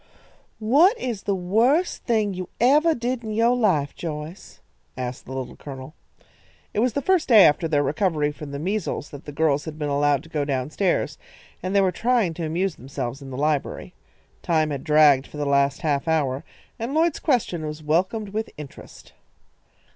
[0.57, 4.59] "What is the worst thing you evah did in yo' life, Joyce?"
[4.97, 5.93] asked the Little Colonel.
[6.73, 9.77] It was the first day after their recovery from the measles that the girls had
[9.77, 11.19] been allowed to go down stairs,
[11.61, 13.93] and they were trying to amuse themselves in the library.
[14.41, 16.43] Time had dragged for the last half hour,
[16.79, 19.13] and Lloyd's question was welcomed with interest.